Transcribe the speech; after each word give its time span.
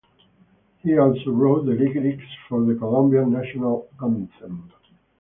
He 0.81 0.97
also 0.97 1.29
wrote 1.29 1.67
the 1.67 1.73
lyrics 1.73 2.25
for 2.49 2.65
the 2.65 2.73
Colombian 2.73 3.33
national 3.33 3.87
anthem. 4.01 4.71